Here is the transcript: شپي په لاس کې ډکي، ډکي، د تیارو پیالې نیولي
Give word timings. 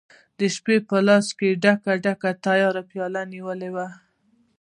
شپي 0.55 0.75
په 0.89 0.97
لاس 1.07 1.27
کې 1.39 1.49
ډکي، 1.63 1.95
ډکي، 2.05 2.31
د 2.35 2.39
تیارو 2.45 2.81
پیالې 2.89 3.23
نیولي 3.33 3.69